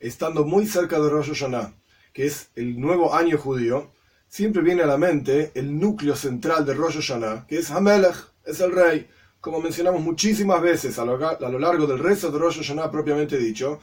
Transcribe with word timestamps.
estando 0.00 0.44
muy 0.44 0.66
cerca 0.66 0.98
de 0.98 1.10
Rosh 1.10 1.28
Hashanah, 1.28 1.74
que 2.12 2.26
es 2.26 2.50
el 2.56 2.80
nuevo 2.80 3.14
año 3.14 3.38
judío, 3.38 3.92
siempre 4.28 4.62
viene 4.62 4.82
a 4.82 4.86
la 4.86 4.96
mente 4.96 5.52
el 5.54 5.78
núcleo 5.78 6.16
central 6.16 6.64
de 6.64 6.74
Rosh 6.74 6.96
Hashanah, 6.96 7.46
que 7.46 7.58
es 7.58 7.70
Hamelech, 7.70 8.16
es 8.44 8.60
el 8.60 8.72
rey, 8.72 9.08
como 9.40 9.60
mencionamos 9.60 10.00
muchísimas 10.00 10.60
veces 10.62 10.98
a 10.98 11.04
lo, 11.04 11.18
largo 11.58 11.86
del 11.86 11.98
resto 11.98 12.30
de 12.30 12.38
Rosh 12.38 12.58
Hashanah 12.58 12.90
propiamente 12.90 13.36
dicho, 13.36 13.80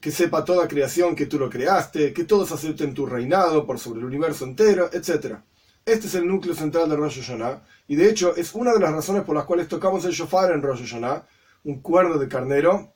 que 0.00 0.10
sepa 0.10 0.44
toda 0.44 0.68
creación 0.68 1.16
que 1.16 1.26
tú 1.26 1.38
lo 1.38 1.50
creaste, 1.50 2.12
que 2.12 2.24
todos 2.24 2.52
acepten 2.52 2.94
tu 2.94 3.06
reinado 3.06 3.66
por 3.66 3.78
sobre 3.78 4.00
el 4.00 4.06
universo 4.06 4.44
entero, 4.44 4.90
etc. 4.92 5.38
Este 5.84 6.06
es 6.06 6.14
el 6.14 6.26
núcleo 6.26 6.54
central 6.54 6.88
de 6.88 6.96
Rosh 6.96 7.20
Hashanah, 7.20 7.62
y 7.88 7.96
de 7.96 8.08
hecho 8.08 8.36
es 8.36 8.54
una 8.54 8.72
de 8.72 8.80
las 8.80 8.92
razones 8.92 9.24
por 9.24 9.34
las 9.34 9.44
cuales 9.44 9.66
tocamos 9.66 10.04
el 10.04 10.12
shofar 10.12 10.52
en 10.52 10.62
Rosh 10.62 10.80
Hashanah, 10.80 11.26
un 11.64 11.80
cuerno 11.80 12.18
de 12.18 12.28
carnero, 12.28 12.94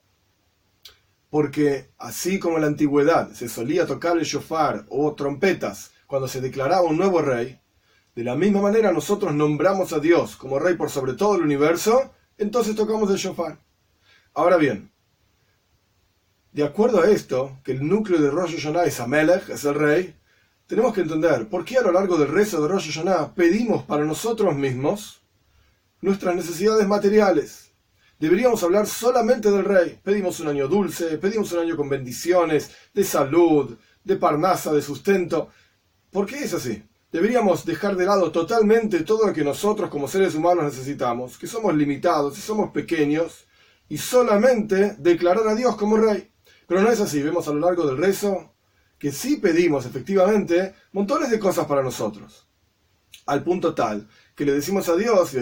porque 1.31 1.91
así 1.99 2.39
como 2.39 2.57
en 2.57 2.63
la 2.63 2.69
antigüedad 2.69 3.33
se 3.33 3.49
solía 3.49 3.87
tocar 3.87 4.17
el 4.17 4.25
shofar 4.25 4.87
o 4.89 5.15
trompetas 5.15 5.91
cuando 6.07 6.27
se 6.27 6.41
declaraba 6.41 6.89
un 6.89 6.97
nuevo 6.97 7.21
rey, 7.21 7.61
de 8.15 8.25
la 8.25 8.35
misma 8.35 8.63
manera 8.63 8.93
nosotros 8.93 9.35
nombramos 9.35 9.93
a 9.93 10.01
Dios 10.01 10.37
como 10.37 10.59
rey 10.59 10.75
por 10.75 10.91
sobre 10.91 11.13
todo 11.13 11.37
el 11.37 11.43
universo, 11.43 12.13
entonces 12.39 12.75
tocamos 12.75 13.11
el 13.11 13.17
shofar. 13.17 13.59
Ahora 14.35 14.57
bien, 14.57 14.91
de 16.53 16.65
acuerdo 16.65 17.03
a 17.03 17.11
esto, 17.11 17.59
que 17.63 17.73
el 17.73 17.87
núcleo 17.87 18.21
de 18.21 18.31
Rosh 18.31 18.57
Hashanah 18.57 18.85
es 18.85 18.99
Amelech, 19.01 19.49
es 19.51 19.65
el 19.65 19.75
rey, 19.75 20.15
tenemos 20.67 20.95
que 20.95 21.03
entender 21.03 21.49
por 21.49 21.65
qué 21.65 21.79
a 21.79 21.83
lo 21.83 21.93
largo 21.93 22.17
del 22.17 22.29
rezo 22.29 22.61
de 22.63 22.69
Rosh 22.69 22.91
Hashanah 22.91 23.35
pedimos 23.35 23.85
para 23.85 24.05
nosotros 24.05 24.57
mismos 24.57 25.21
nuestras 26.01 26.35
necesidades 26.35 26.87
materiales 26.87 27.68
Deberíamos 28.19 28.63
hablar 28.63 28.87
solamente 28.87 29.51
del 29.51 29.65
rey. 29.65 30.01
Pedimos 30.03 30.41
un 30.41 30.49
año 30.49 30.67
dulce, 30.67 31.19
pedimos 31.19 31.53
un 31.53 31.61
año 31.61 31.77
con 31.77 31.89
bendiciones, 31.89 32.71
de 32.93 33.05
salud, 33.05 33.79
de 34.03 34.17
parnasa, 34.17 34.73
de 34.73 34.83
sustento. 34.83 35.51
¿Por 36.11 36.27
qué 36.27 36.45
es 36.45 36.55
así? 36.55 36.83
Deberíamos 37.13 37.65
dejar 37.65 37.97
de 37.97 38.07
lado 38.07 38.33
totalmente 38.33 39.01
todo 39.01 39.27
lo 39.27 39.33
que 39.33 39.45
nosotros 39.45 39.89
como 39.89 40.09
seres 40.09 40.35
humanos 40.35 40.65
necesitamos, 40.65 41.39
que 41.39 41.47
somos 41.47 41.75
limitados 41.75 42.37
y 42.37 42.41
somos 42.41 42.71
pequeños, 42.73 43.47
y 43.89 43.99
solamente 43.99 44.97
declarar 44.99 45.47
a 45.49 45.55
Dios 45.55 45.77
como 45.77 45.97
rey. 45.97 46.31
Pero 46.67 46.83
no 46.83 46.91
es 46.91 47.01
así, 47.01 47.23
vemos 47.23 47.49
a 47.49 47.53
lo 47.53 47.61
largo 47.61 47.87
del 47.87 47.97
rezo 47.97 48.55
que 48.99 49.13
sí 49.13 49.37
pedimos 49.37 49.87
efectivamente 49.87 50.75
montones 50.93 51.31
de 51.31 51.39
cosas 51.39 51.67
para 51.67 51.83
nosotros. 51.83 52.47
Al 53.27 53.45
punto 53.45 53.75
tal 53.75 54.09
que 54.35 54.45
le 54.45 54.53
decimos 54.53 54.89
a 54.89 54.97
Dios, 54.97 55.33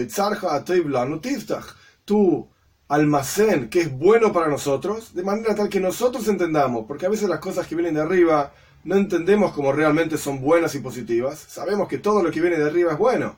tú 2.05 2.49
almacén 2.87 3.69
que 3.69 3.81
es 3.81 3.91
bueno 3.91 4.31
para 4.31 4.47
nosotros, 4.47 5.13
de 5.13 5.23
manera 5.23 5.55
tal 5.55 5.69
que 5.69 5.79
nosotros 5.79 6.27
entendamos, 6.27 6.85
porque 6.87 7.05
a 7.05 7.09
veces 7.09 7.29
las 7.29 7.39
cosas 7.39 7.67
que 7.67 7.75
vienen 7.75 7.95
de 7.95 8.01
arriba 8.01 8.53
no 8.83 8.95
entendemos 8.95 9.51
como 9.51 9.71
realmente 9.71 10.17
son 10.17 10.41
buenas 10.41 10.73
y 10.75 10.79
positivas, 10.79 11.39
sabemos 11.39 11.87
que 11.87 11.97
todo 11.97 12.23
lo 12.23 12.31
que 12.31 12.41
viene 12.41 12.57
de 12.57 12.65
arriba 12.65 12.93
es 12.93 12.97
bueno, 12.97 13.37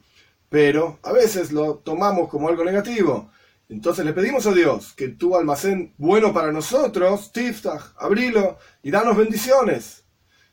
pero 0.49 0.99
a 1.03 1.11
veces 1.11 1.51
lo 1.51 1.75
tomamos 1.75 2.29
como 2.29 2.49
algo 2.49 2.63
negativo. 2.63 3.31
Entonces 3.69 4.03
le 4.03 4.13
pedimos 4.13 4.47
a 4.47 4.53
Dios 4.53 4.93
que 4.93 5.09
tu 5.09 5.35
almacén 5.35 5.93
bueno 5.97 6.33
para 6.33 6.51
nosotros, 6.51 7.31
tiftach, 7.31 7.93
abrilo 7.97 8.57
y 8.81 8.89
danos 8.89 9.15
bendiciones. 9.15 10.03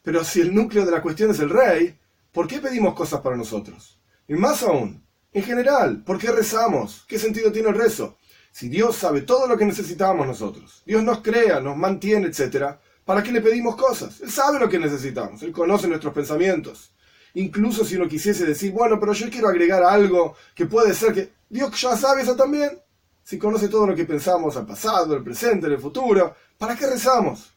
Pero 0.03 0.23
si 0.23 0.43
el 0.43 0.55
núcleo 0.55 0.85
de 0.85 0.93
la 0.93 1.01
cuestión 1.01 1.31
es 1.31 1.41
el 1.41 1.49
rey, 1.49 1.99
¿por 2.31 2.47
qué 2.47 2.59
pedimos 2.59 2.95
cosas 2.95 3.23
para 3.23 3.37
nosotros? 3.37 3.99
Y 4.29 4.35
más 4.35 4.63
aún, 4.63 5.03
en 5.33 5.43
general, 5.43 6.03
¿por 6.05 6.19
qué 6.19 6.31
rezamos? 6.31 7.05
¿Qué 7.09 7.19
sentido 7.19 7.51
tiene 7.51 7.71
el 7.71 7.75
rezo? 7.75 8.19
Si 8.57 8.71
Dios 8.71 8.97
sabe 8.97 9.21
todo 9.21 9.47
lo 9.47 9.59
que 9.59 9.67
necesitamos 9.67 10.27
nosotros, 10.27 10.83
Dios 10.87 11.03
nos 11.03 11.21
crea, 11.21 11.61
nos 11.61 11.77
mantiene, 11.77 12.29
etc., 12.29 12.77
¿para 13.05 13.23
qué 13.23 13.31
le 13.31 13.43
pedimos 13.43 13.77
cosas? 13.77 14.19
Él 14.23 14.31
sabe 14.31 14.59
lo 14.59 14.67
que 14.67 14.79
necesitamos, 14.79 15.43
Él 15.43 15.53
conoce 15.53 15.87
nuestros 15.87 16.15
pensamientos. 16.15 16.91
Incluso 17.35 17.85
si 17.85 17.97
uno 17.97 18.09
quisiese 18.09 18.47
decir, 18.47 18.73
bueno, 18.73 18.99
pero 18.99 19.13
yo 19.13 19.29
quiero 19.29 19.49
agregar 19.49 19.83
algo 19.83 20.37
que 20.55 20.65
puede 20.65 20.95
ser 20.95 21.13
que 21.13 21.35
Dios 21.51 21.79
ya 21.79 21.99
sabe 21.99 22.23
eso 22.23 22.35
también. 22.35 22.81
Si 23.23 23.37
conoce 23.37 23.69
todo 23.69 23.89
lo 23.89 23.95
que 23.95 24.07
pensamos 24.07 24.57
al 24.57 24.65
pasado, 24.65 25.15
al 25.15 25.23
presente, 25.23 25.67
el 25.67 25.79
futuro, 25.79 26.35
¿para 26.57 26.75
qué 26.75 26.87
rezamos? 26.87 27.53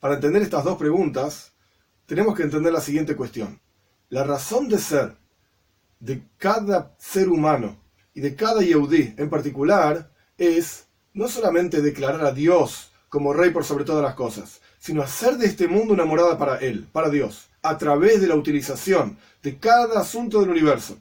Para 0.00 0.14
entender 0.14 0.40
estas 0.40 0.64
dos 0.64 0.78
preguntas, 0.78 1.52
tenemos 2.06 2.34
que 2.34 2.44
entender 2.44 2.72
la 2.72 2.80
siguiente 2.80 3.14
cuestión. 3.14 3.60
La 4.08 4.24
razón 4.24 4.66
de 4.66 4.78
ser 4.78 5.14
de 6.00 6.22
cada 6.38 6.94
ser 6.96 7.28
humano 7.28 7.87
y 8.18 8.20
de 8.20 8.34
cada 8.34 8.62
Yehudí 8.62 9.14
en 9.16 9.30
particular 9.30 10.10
es 10.38 10.86
no 11.14 11.28
solamente 11.28 11.80
declarar 11.80 12.26
a 12.26 12.32
Dios 12.32 12.90
como 13.08 13.32
rey 13.32 13.50
por 13.50 13.62
sobre 13.62 13.84
todas 13.84 14.02
las 14.02 14.16
cosas, 14.16 14.60
sino 14.80 15.02
hacer 15.02 15.36
de 15.36 15.46
este 15.46 15.68
mundo 15.68 15.94
una 15.94 16.04
morada 16.04 16.36
para 16.36 16.56
Él, 16.56 16.88
para 16.90 17.10
Dios, 17.10 17.48
a 17.62 17.78
través 17.78 18.20
de 18.20 18.26
la 18.26 18.34
utilización 18.34 19.18
de 19.40 19.58
cada 19.58 20.00
asunto 20.00 20.40
del 20.40 20.50
universo, 20.50 20.98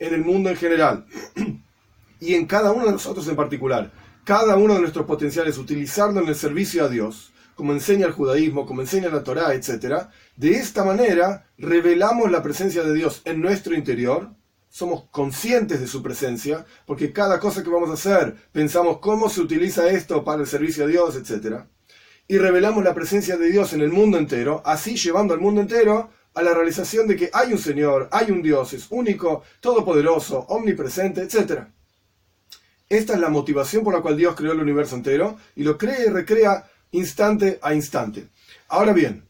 en 0.00 0.12
el 0.12 0.24
mundo 0.24 0.50
en 0.50 0.56
general 0.56 1.06
y 2.20 2.34
en 2.34 2.46
cada 2.46 2.72
uno 2.72 2.86
de 2.86 2.92
nosotros 2.92 3.28
en 3.28 3.36
particular, 3.36 3.92
cada 4.24 4.56
uno 4.56 4.74
de 4.74 4.80
nuestros 4.80 5.06
potenciales, 5.06 5.56
utilizarlo 5.56 6.20
en 6.20 6.26
el 6.26 6.34
servicio 6.34 6.84
a 6.84 6.88
Dios, 6.88 7.32
como 7.54 7.74
enseña 7.74 8.08
el 8.08 8.12
judaísmo, 8.12 8.66
como 8.66 8.80
enseña 8.80 9.08
la 9.08 9.22
Torá, 9.22 9.54
etc. 9.54 10.08
De 10.34 10.50
esta 10.50 10.82
manera 10.82 11.46
revelamos 11.58 12.28
la 12.28 12.42
presencia 12.42 12.82
de 12.82 12.92
Dios 12.92 13.22
en 13.24 13.40
nuestro 13.40 13.76
interior 13.76 14.30
somos 14.70 15.04
conscientes 15.10 15.80
de 15.80 15.88
su 15.88 16.00
presencia, 16.00 16.64
porque 16.86 17.12
cada 17.12 17.40
cosa 17.40 17.62
que 17.62 17.70
vamos 17.70 17.90
a 17.90 17.94
hacer 17.94 18.36
pensamos 18.52 18.98
cómo 18.98 19.28
se 19.28 19.40
utiliza 19.40 19.90
esto 19.90 20.24
para 20.24 20.40
el 20.40 20.46
servicio 20.46 20.84
a 20.84 20.86
Dios, 20.86 21.16
etc. 21.16 21.64
Y 22.28 22.38
revelamos 22.38 22.84
la 22.84 22.94
presencia 22.94 23.36
de 23.36 23.50
Dios 23.50 23.72
en 23.72 23.80
el 23.80 23.90
mundo 23.90 24.16
entero, 24.16 24.62
así 24.64 24.96
llevando 24.96 25.34
al 25.34 25.40
mundo 25.40 25.60
entero 25.60 26.10
a 26.34 26.42
la 26.42 26.54
realización 26.54 27.08
de 27.08 27.16
que 27.16 27.30
hay 27.32 27.52
un 27.52 27.58
Señor, 27.58 28.08
hay 28.12 28.30
un 28.30 28.40
Dios, 28.40 28.72
es 28.72 28.86
único, 28.90 29.42
todopoderoso, 29.58 30.38
omnipresente, 30.48 31.22
etc. 31.22 31.64
Esta 32.88 33.14
es 33.14 33.20
la 33.20 33.28
motivación 33.28 33.82
por 33.82 33.92
la 33.92 34.00
cual 34.00 34.16
Dios 34.16 34.36
creó 34.36 34.52
el 34.52 34.60
universo 34.60 34.94
entero 34.94 35.36
y 35.56 35.64
lo 35.64 35.76
crea 35.76 36.04
y 36.06 36.10
recrea 36.10 36.70
instante 36.92 37.58
a 37.60 37.74
instante. 37.74 38.28
Ahora 38.68 38.92
bien, 38.92 39.28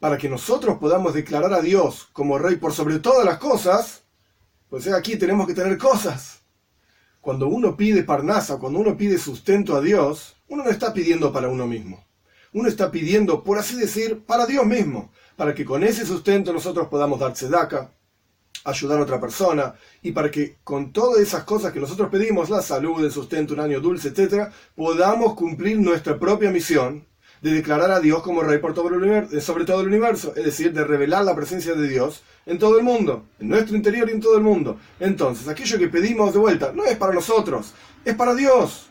para 0.00 0.16
que 0.16 0.30
nosotros 0.30 0.78
podamos 0.78 1.12
declarar 1.12 1.52
a 1.52 1.60
Dios 1.60 2.08
como 2.14 2.38
Rey 2.38 2.56
por 2.56 2.72
sobre 2.72 2.98
todas 2.98 3.26
las 3.26 3.36
cosas, 3.36 4.02
pues 4.72 4.86
aquí 4.88 5.16
tenemos 5.18 5.46
que 5.46 5.52
tener 5.52 5.76
cosas. 5.76 6.40
Cuando 7.20 7.46
uno 7.46 7.76
pide 7.76 8.04
parnasa, 8.04 8.56
cuando 8.56 8.78
uno 8.78 8.96
pide 8.96 9.18
sustento 9.18 9.76
a 9.76 9.82
Dios, 9.82 10.34
uno 10.48 10.64
no 10.64 10.70
está 10.70 10.94
pidiendo 10.94 11.30
para 11.30 11.50
uno 11.50 11.66
mismo. 11.66 12.02
Uno 12.54 12.70
está 12.70 12.90
pidiendo, 12.90 13.44
por 13.44 13.58
así 13.58 13.76
decir, 13.76 14.22
para 14.24 14.46
Dios 14.46 14.64
mismo, 14.64 15.12
para 15.36 15.54
que 15.54 15.66
con 15.66 15.84
ese 15.84 16.06
sustento 16.06 16.54
nosotros 16.54 16.88
podamos 16.88 17.20
dar 17.20 17.34
tzedaka, 17.34 17.92
ayudar 18.64 18.98
a 18.98 19.02
otra 19.02 19.20
persona, 19.20 19.74
y 20.00 20.12
para 20.12 20.30
que 20.30 20.56
con 20.64 20.90
todas 20.90 21.20
esas 21.20 21.44
cosas 21.44 21.70
que 21.70 21.80
nosotros 21.80 22.08
pedimos, 22.08 22.48
la 22.48 22.62
salud, 22.62 23.04
el 23.04 23.12
sustento, 23.12 23.52
un 23.52 23.60
año 23.60 23.78
dulce, 23.78 24.08
etc., 24.08 24.50
podamos 24.74 25.34
cumplir 25.34 25.78
nuestra 25.78 26.18
propia 26.18 26.50
misión 26.50 27.06
de 27.42 27.52
declarar 27.52 27.90
a 27.90 27.98
Dios 27.98 28.22
como 28.22 28.42
rey 28.42 28.58
por 28.58 28.72
todo 28.72 28.88
el 28.88 28.94
universo, 28.94 29.40
sobre 29.40 29.64
todo 29.64 29.80
el 29.80 29.88
universo, 29.88 30.32
es 30.36 30.44
decir, 30.44 30.72
de 30.72 30.84
revelar 30.84 31.24
la 31.24 31.34
presencia 31.34 31.74
de 31.74 31.88
Dios 31.88 32.22
en 32.46 32.56
todo 32.56 32.78
el 32.78 32.84
mundo, 32.84 33.26
en 33.40 33.48
nuestro 33.48 33.76
interior 33.76 34.08
y 34.08 34.12
en 34.12 34.20
todo 34.20 34.36
el 34.36 34.44
mundo. 34.44 34.78
Entonces, 35.00 35.48
aquello 35.48 35.76
que 35.76 35.88
pedimos 35.88 36.32
de 36.32 36.38
vuelta 36.38 36.72
no 36.72 36.84
es 36.84 36.96
para 36.96 37.12
nosotros, 37.12 37.74
es 38.04 38.14
para 38.14 38.34
Dios. 38.34 38.88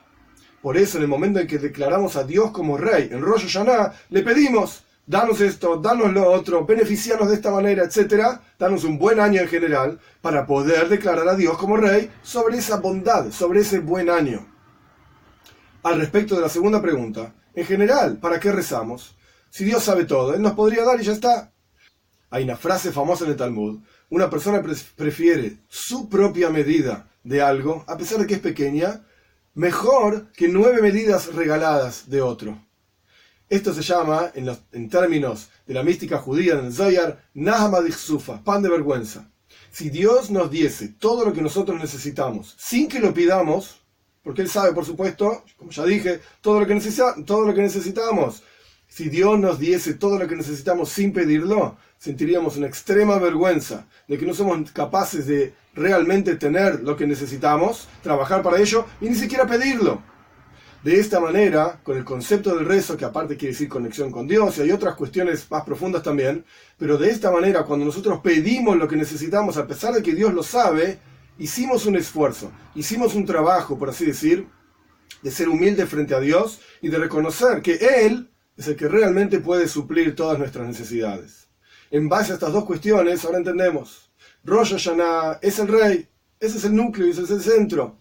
Por 0.62 0.78
eso, 0.78 0.98
en 0.98 1.04
el 1.04 1.10
momento 1.10 1.40
en 1.40 1.48
que 1.48 1.60
declaramos 1.60 2.18
a 2.18 2.26
Dios 2.26 2.52
como 2.52 2.78
rey 2.78 3.10
en 3.12 3.22
Rosh 3.22 3.44
Hashanah, 3.44 3.94
le 4.10 4.22
pedimos, 4.22 4.84
danos 5.08 5.40
esto, 5.40 5.78
danos 5.78 6.12
lo 6.12 6.30
otro, 6.30 6.66
beneficiarnos 6.66 7.30
de 7.30 7.36
esta 7.36 7.52
manera, 7.52 7.86
etcétera, 7.86 8.42
danos 8.60 8.84
un 8.84 9.00
buen 9.00 9.22
año 9.22 9.42
en 9.42 9.48
general 9.48 9.98
para 10.22 10.46
poder 10.46 10.90
declarar 10.90 11.28
a 11.30 11.36
Dios 11.36 11.58
como 11.58 11.78
rey 11.78 12.12
sobre 12.22 12.58
esa 12.58 12.78
bondad, 12.78 13.32
sobre 13.32 13.62
ese 13.62 13.80
buen 13.80 14.10
año. 14.10 14.46
Al 15.84 16.00
respecto 16.00 16.36
de 16.36 16.42
la 16.42 16.50
segunda 16.50 16.82
pregunta, 16.82 17.34
en 17.54 17.66
general, 17.66 18.18
¿para 18.18 18.40
qué 18.40 18.52
rezamos? 18.52 19.16
Si 19.50 19.64
Dios 19.66 19.84
sabe 19.84 20.06
todo, 20.06 20.34
Él 20.34 20.42
nos 20.42 20.54
podría 20.54 20.84
dar 20.84 21.00
y 21.00 21.04
ya 21.04 21.14
está. 21.14 21.52
Hay 22.30 22.44
una 22.46 22.56
frase 22.56 22.92
famosa 22.92 23.26
en 23.26 23.32
el 23.32 23.38
Talmud. 23.38 23.82
Una 24.10 24.30
persona 24.30 24.64
prefiere 24.96 25.58
su 25.68 26.08
propia 26.10 26.50
medida 26.50 27.10
de 27.24 27.42
algo, 27.42 27.84
a 27.88 27.98
pesar 27.98 28.20
de 28.20 28.28
que 28.28 28.36
es 28.36 28.40
pequeña, 28.40 29.06
mejor 29.54 30.32
que 30.32 30.48
nueve 30.48 30.82
medidas 30.82 31.34
regaladas 31.34 32.10
de 32.10 32.22
otro. 32.22 32.58
Esto 33.50 33.74
se 33.74 33.82
llama, 33.82 34.32
en, 34.34 34.90
términos 34.90 35.50
de 35.68 35.74
la 35.74 35.84
mística 35.84 36.18
judía 36.20 36.54
en 36.54 36.68
el 36.68 36.74
Zoyar, 36.74 37.22
Sufa, 37.92 38.42
pan 38.42 38.62
de 38.62 38.70
vergüenza. 38.70 39.30
Si 39.72 39.90
Dios 39.90 40.32
nos 40.32 40.50
diese 40.50 40.88
todo 40.88 41.26
lo 41.26 41.34
que 41.34 41.42
nosotros 41.42 41.78
necesitamos 41.78 42.56
sin 42.58 42.88
que 42.88 43.02
lo 43.02 43.14
pidamos, 43.14 43.81
porque 44.24 44.42
Él 44.42 44.50
sabe, 44.50 44.74
por 44.74 44.86
supuesto, 44.86 45.44
como 45.58 45.72
ya 45.72 45.86
dije, 45.86 46.20
todo 46.42 46.60
lo 46.60 46.68
que, 46.68 46.80
todo 47.26 47.46
lo 47.46 47.54
que 47.54 47.62
necesitamos. 47.62 48.44
Si 48.88 49.10
Dios 49.10 49.40
nos 49.40 49.58
diese 49.58 49.94
todo 49.94 50.20
lo 50.20 50.28
que 50.28 50.36
necesitamos 50.36 50.90
sin 50.90 51.14
pedirlo, 51.14 51.78
sentiríamos 51.98 52.58
una 52.58 52.68
extrema 52.68 53.18
vergüenza 53.20 53.88
de 54.08 54.18
que 54.18 54.26
no 54.26 54.34
somos 54.34 54.72
capaces 54.72 55.28
de 55.28 55.54
realmente 55.74 56.36
tener 56.36 56.82
lo 56.82 56.98
que 56.98 57.08
necesitamos, 57.08 57.88
trabajar 58.04 58.42
para 58.42 58.60
ello 58.60 58.86
y 59.00 59.08
ni 59.08 59.16
siquiera 59.16 59.48
pedirlo. 59.48 60.02
De 60.84 61.00
esta 61.00 61.20
manera, 61.20 61.80
con 61.84 61.96
el 61.96 62.04
concepto 62.04 62.56
del 62.56 62.66
rezo, 62.66 62.98
que 62.98 63.06
aparte 63.06 63.38
quiere 63.38 63.54
decir 63.54 63.70
conexión 63.70 64.12
con 64.12 64.28
Dios, 64.28 64.58
y 64.58 64.62
hay 64.62 64.72
otras 64.72 64.96
cuestiones 64.96 65.46
más 65.52 65.64
profundas 65.64 66.02
también, 66.02 66.44
pero 66.78 66.98
de 66.98 67.12
esta 67.12 67.30
manera, 67.30 67.64
cuando 67.64 67.86
nosotros 67.86 68.20
pedimos 68.24 68.76
lo 68.78 68.88
que 68.88 68.96
necesitamos, 68.96 69.58
a 69.58 69.68
pesar 69.68 69.94
de 69.94 70.02
que 70.02 70.16
Dios 70.16 70.34
lo 70.34 70.42
sabe, 70.42 71.00
hicimos 71.42 71.88
un 71.88 71.96
esfuerzo, 71.96 72.52
hicimos 72.76 73.16
un 73.16 73.26
trabajo, 73.26 73.78
por 73.78 73.90
así 73.90 74.06
decir, 74.06 74.48
de 75.24 75.32
ser 75.32 75.50
humilde 75.50 75.88
frente 75.88 76.14
a 76.14 76.20
Dios 76.20 76.62
y 76.82 76.90
de 76.90 77.00
reconocer 77.00 77.64
que 77.64 77.74
Él 78.06 78.30
es 78.56 78.68
el 78.68 78.76
que 78.76 78.88
realmente 78.88 79.40
puede 79.40 79.68
suplir 79.68 80.16
todas 80.16 80.38
nuestras 80.38 80.68
necesidades. 80.68 81.48
En 81.90 82.08
base 82.08 82.32
a 82.32 82.36
estas 82.36 82.54
dos 82.54 82.66
cuestiones, 82.66 83.26
ahora 83.26 83.40
entendemos, 83.40 84.12
Rosh 84.44 84.74
Hashanah 84.74 85.40
es 85.42 85.58
el 85.58 85.68
rey, 85.68 86.08
ese 86.40 86.58
es 86.58 86.66
el 86.66 86.76
núcleo, 86.76 87.10
ese 87.10 87.24
es 87.24 87.32
el 87.32 87.42
centro. 87.42 87.98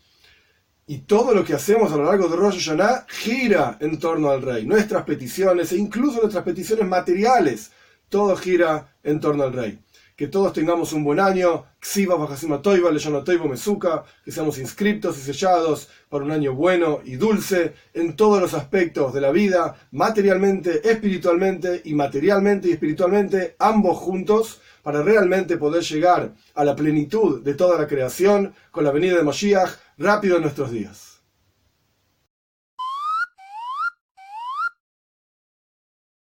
Y 0.87 0.99
todo 0.99 1.33
lo 1.33 1.43
que 1.43 1.55
hacemos 1.55 1.91
a 1.93 1.97
lo 1.97 2.05
largo 2.05 2.29
de 2.29 2.37
Rosh 2.37 2.57
Hashanah 2.57 3.07
gira 3.09 3.79
en 3.81 3.99
torno 3.99 4.31
al 4.31 4.43
rey. 4.43 4.67
Nuestras 4.67 5.05
peticiones 5.05 5.73
e 5.73 5.79
incluso 5.79 6.21
nuestras 6.21 6.45
peticiones 6.45 6.87
materiales, 6.87 7.71
todo 8.11 8.37
gira 8.37 8.95
en 9.03 9.19
torno 9.19 9.45
al 9.45 9.55
rey. 9.55 9.79
Que 10.21 10.29
todos 10.29 10.53
tengamos 10.53 10.93
un 10.93 11.03
buen 11.03 11.19
año, 11.19 11.65
Ksiva 11.79 12.15
Bajasima 12.15 12.61
Toiva, 12.61 12.91
Leyano 12.91 13.25
Toivo 13.25 13.49
Mesuka, 13.49 14.05
que 14.23 14.31
seamos 14.31 14.59
inscriptos 14.59 15.17
y 15.17 15.23
sellados 15.23 15.89
para 16.11 16.27
un 16.27 16.31
año 16.31 16.55
bueno 16.55 17.01
y 17.07 17.17
dulce 17.17 17.73
en 17.95 18.17
todos 18.17 18.39
los 18.39 18.53
aspectos 18.53 19.15
de 19.15 19.23
la 19.23 19.31
vida, 19.31 19.77
materialmente, 19.93 20.87
espiritualmente 20.87 21.81
y 21.87 21.95
materialmente 21.95 22.69
y 22.69 22.73
espiritualmente, 22.73 23.57
ambos 23.59 23.97
juntos, 23.97 24.61
para 24.83 25.03
realmente 25.03 25.57
poder 25.57 25.83
llegar 25.85 26.35
a 26.55 26.65
la 26.65 26.77
plenitud 26.77 27.43
de 27.43 27.55
toda 27.55 27.81
la 27.81 27.89
creación 27.89 28.53
con 28.71 28.85
la 28.85 28.93
venida 28.93 29.17
de 29.17 29.23
Moshiach 29.23 29.71
rápido 29.97 30.37
en 30.37 30.43
nuestros 30.43 30.71
días. 30.71 31.10